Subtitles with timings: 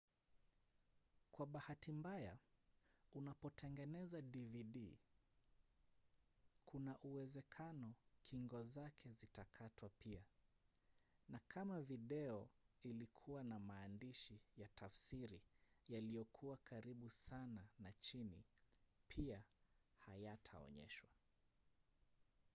[1.31, 2.37] kwa bahati mbaya
[3.13, 4.97] unapotengeneza dvd
[6.65, 7.93] kuna uwezekano
[8.23, 10.23] kingo zake zitakatwa pia
[11.29, 12.49] na kama video
[12.83, 15.41] ilikuwa na maandishi ya tafsiri
[15.89, 18.43] yaliyokuwa karibu sana na chini
[19.07, 19.43] pia
[19.97, 21.09] hayataonyeshwa